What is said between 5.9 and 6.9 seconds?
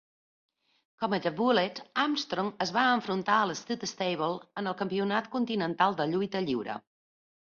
de Lluita Lliure.